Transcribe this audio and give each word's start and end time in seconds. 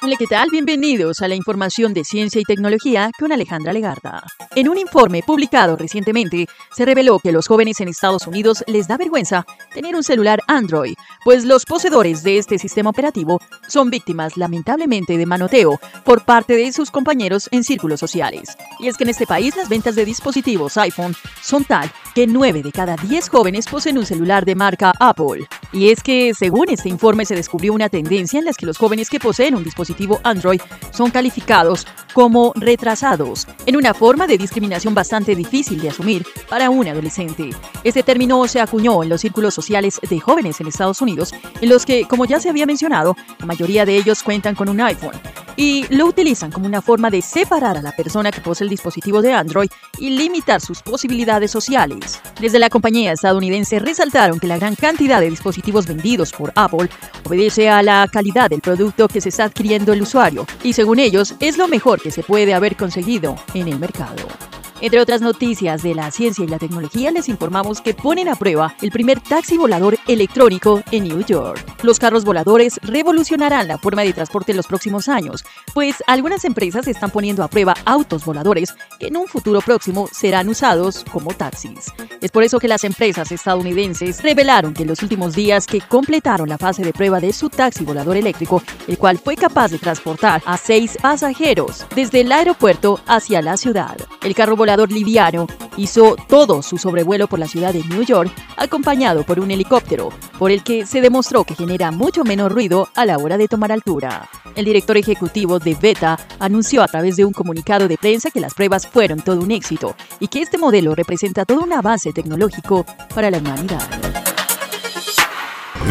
Hola, 0.00 0.14
¿qué 0.16 0.28
tal? 0.28 0.48
Bienvenidos 0.52 1.22
a 1.22 1.28
la 1.28 1.34
información 1.34 1.92
de 1.92 2.04
ciencia 2.04 2.40
y 2.40 2.44
tecnología 2.44 3.10
con 3.18 3.32
Alejandra 3.32 3.72
Legarda. 3.72 4.22
En 4.54 4.68
un 4.68 4.78
informe 4.78 5.24
publicado 5.26 5.76
recientemente, 5.76 6.46
se 6.70 6.84
reveló 6.84 7.18
que 7.18 7.30
a 7.30 7.32
los 7.32 7.48
jóvenes 7.48 7.80
en 7.80 7.88
Estados 7.88 8.24
Unidos 8.28 8.62
les 8.68 8.86
da 8.86 8.96
vergüenza 8.96 9.44
tener 9.74 9.96
un 9.96 10.04
celular 10.04 10.38
Android, 10.46 10.94
pues 11.24 11.44
los 11.44 11.64
poseedores 11.64 12.22
de 12.22 12.38
este 12.38 12.58
sistema 12.58 12.90
operativo 12.90 13.40
son 13.66 13.90
víctimas 13.90 14.36
lamentablemente 14.36 15.18
de 15.18 15.26
manoteo 15.26 15.80
por 16.04 16.24
parte 16.24 16.54
de 16.54 16.70
sus 16.70 16.92
compañeros 16.92 17.48
en 17.50 17.64
círculos 17.64 17.98
sociales. 17.98 18.56
Y 18.78 18.86
es 18.86 18.96
que 18.96 19.02
en 19.02 19.10
este 19.10 19.26
país 19.26 19.56
las 19.56 19.68
ventas 19.68 19.96
de 19.96 20.04
dispositivos 20.04 20.76
iPhone 20.76 21.16
son 21.42 21.64
tal 21.64 21.90
que 22.14 22.28
9 22.28 22.62
de 22.62 22.70
cada 22.70 22.94
10 22.94 23.28
jóvenes 23.28 23.66
poseen 23.66 23.98
un 23.98 24.06
celular 24.06 24.44
de 24.44 24.54
marca 24.54 24.92
Apple. 25.00 25.48
Y 25.72 25.90
es 25.90 26.02
que, 26.02 26.32
según 26.34 26.70
este 26.70 26.88
informe, 26.88 27.24
se 27.24 27.34
descubrió 27.34 27.74
una 27.74 27.88
tendencia 27.88 28.38
en 28.38 28.46
la 28.46 28.52
que 28.52 28.66
los 28.66 28.78
jóvenes 28.78 29.10
que 29.10 29.20
poseen 29.20 29.54
un 29.54 29.64
dispositivo 29.64 30.20
Android 30.24 30.60
son 30.92 31.10
calificados 31.10 31.86
como 32.14 32.52
retrasados, 32.56 33.46
en 33.66 33.76
una 33.76 33.94
forma 33.94 34.26
de 34.26 34.38
discriminación 34.38 34.94
bastante 34.94 35.36
difícil 35.36 35.80
de 35.80 35.90
asumir 35.90 36.26
para 36.48 36.70
un 36.70 36.88
adolescente. 36.88 37.50
Este 37.84 38.02
término 38.02 38.46
se 38.48 38.60
acuñó 38.60 39.02
en 39.02 39.08
los 39.08 39.20
círculos 39.20 39.54
sociales 39.54 40.00
de 40.08 40.18
jóvenes 40.18 40.60
en 40.60 40.66
Estados 40.66 41.00
Unidos, 41.02 41.32
en 41.60 41.68
los 41.68 41.84
que, 41.84 42.08
como 42.08 42.24
ya 42.24 42.40
se 42.40 42.48
había 42.48 42.66
mencionado, 42.66 43.16
la 43.38 43.46
mayoría 43.46 43.84
de 43.84 43.96
ellos 43.96 44.22
cuentan 44.22 44.54
con 44.54 44.68
un 44.68 44.80
iPhone 44.80 45.12
y 45.58 45.84
lo 45.90 46.06
utilizan 46.06 46.52
como 46.52 46.66
una 46.66 46.80
forma 46.80 47.10
de 47.10 47.20
separar 47.20 47.76
a 47.76 47.82
la 47.82 47.90
persona 47.90 48.30
que 48.30 48.40
posee 48.40 48.64
el 48.64 48.70
dispositivo 48.70 49.20
de 49.20 49.32
Android 49.32 49.68
y 49.98 50.10
limitar 50.10 50.60
sus 50.60 50.82
posibilidades 50.82 51.50
sociales. 51.50 52.20
Desde 52.40 52.60
la 52.60 52.70
compañía 52.70 53.12
estadounidense 53.12 53.80
resaltaron 53.80 54.38
que 54.38 54.46
la 54.46 54.56
gran 54.56 54.76
cantidad 54.76 55.20
de 55.20 55.30
dispositivos 55.30 55.86
vendidos 55.86 56.32
por 56.32 56.52
Apple 56.54 56.88
obedece 57.24 57.68
a 57.68 57.82
la 57.82 58.08
calidad 58.10 58.48
del 58.48 58.60
producto 58.60 59.08
que 59.08 59.20
se 59.20 59.30
está 59.30 59.44
adquiriendo 59.44 59.92
el 59.92 60.02
usuario 60.02 60.46
y 60.62 60.74
según 60.74 61.00
ellos 61.00 61.34
es 61.40 61.58
lo 61.58 61.66
mejor 61.66 62.00
que 62.00 62.12
se 62.12 62.22
puede 62.22 62.54
haber 62.54 62.76
conseguido 62.76 63.34
en 63.52 63.66
el 63.66 63.80
mercado. 63.80 64.47
Entre 64.80 65.00
otras 65.00 65.20
noticias 65.20 65.82
de 65.82 65.92
la 65.92 66.08
ciencia 66.12 66.44
y 66.44 66.46
la 66.46 66.60
tecnología, 66.60 67.10
les 67.10 67.28
informamos 67.28 67.80
que 67.80 67.94
ponen 67.94 68.28
a 68.28 68.36
prueba 68.36 68.76
el 68.80 68.92
primer 68.92 69.18
taxi 69.20 69.58
volador 69.58 69.98
electrónico 70.06 70.84
en 70.92 71.02
New 71.02 71.24
York. 71.26 71.64
Los 71.82 71.98
carros 71.98 72.24
voladores 72.24 72.78
revolucionarán 72.82 73.66
la 73.66 73.78
forma 73.78 74.02
de 74.02 74.12
transporte 74.12 74.52
en 74.52 74.56
los 74.56 74.68
próximos 74.68 75.08
años, 75.08 75.44
pues 75.74 75.96
algunas 76.06 76.44
empresas 76.44 76.86
están 76.86 77.10
poniendo 77.10 77.42
a 77.42 77.48
prueba 77.48 77.74
autos 77.84 78.24
voladores 78.24 78.72
que 79.00 79.08
en 79.08 79.16
un 79.16 79.26
futuro 79.26 79.60
próximo 79.62 80.08
serán 80.12 80.48
usados 80.48 81.04
como 81.10 81.34
taxis. 81.34 81.92
Es 82.20 82.30
por 82.30 82.44
eso 82.44 82.60
que 82.60 82.68
las 82.68 82.84
empresas 82.84 83.32
estadounidenses 83.32 84.22
revelaron 84.22 84.74
que 84.74 84.82
en 84.82 84.88
los 84.90 85.02
últimos 85.02 85.34
días 85.34 85.66
que 85.66 85.80
completaron 85.80 86.48
la 86.48 86.58
fase 86.58 86.84
de 86.84 86.92
prueba 86.92 87.18
de 87.18 87.32
su 87.32 87.50
taxi 87.50 87.84
volador 87.84 88.16
eléctrico, 88.16 88.62
el 88.86 88.96
cual 88.96 89.18
fue 89.18 89.34
capaz 89.34 89.72
de 89.72 89.78
transportar 89.78 90.40
a 90.46 90.56
seis 90.56 90.96
pasajeros 91.02 91.84
desde 91.96 92.20
el 92.20 92.30
aeropuerto 92.30 93.00
hacia 93.08 93.42
la 93.42 93.56
ciudad. 93.56 93.96
El 94.22 94.36
carro 94.36 94.54
volador 94.54 94.67
liviano 94.76 95.46
hizo 95.76 96.16
todo 96.28 96.62
su 96.62 96.76
sobrevuelo 96.76 97.26
por 97.26 97.38
la 97.38 97.48
ciudad 97.48 97.72
de 97.72 97.82
New 97.84 98.02
York 98.02 98.30
acompañado 98.56 99.24
por 99.24 99.40
un 99.40 99.50
helicóptero, 99.50 100.10
por 100.38 100.50
el 100.50 100.62
que 100.62 100.86
se 100.86 101.00
demostró 101.00 101.44
que 101.44 101.54
genera 101.54 101.90
mucho 101.90 102.24
menos 102.24 102.52
ruido 102.52 102.88
a 102.94 103.06
la 103.06 103.16
hora 103.16 103.38
de 103.38 103.48
tomar 103.48 103.72
altura. 103.72 104.28
El 104.54 104.64
director 104.64 104.96
ejecutivo 104.96 105.58
de 105.58 105.74
Beta 105.74 106.18
anunció 106.38 106.82
a 106.82 106.88
través 106.88 107.16
de 107.16 107.24
un 107.24 107.32
comunicado 107.32 107.88
de 107.88 107.96
prensa 107.96 108.30
que 108.30 108.40
las 108.40 108.54
pruebas 108.54 108.86
fueron 108.86 109.20
todo 109.20 109.40
un 109.40 109.50
éxito 109.50 109.94
y 110.20 110.28
que 110.28 110.42
este 110.42 110.58
modelo 110.58 110.94
representa 110.94 111.44
todo 111.44 111.60
un 111.60 111.72
avance 111.72 112.12
tecnológico 112.12 112.84
para 113.14 113.30
la 113.30 113.38
humanidad. 113.38 113.82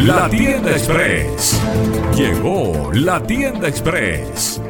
La 0.04 0.30
tienda 0.30 0.72
express. 0.72 1.60
Llegó 2.16 2.92
la 2.94 3.22
tienda 3.24 3.68
express 3.68 4.62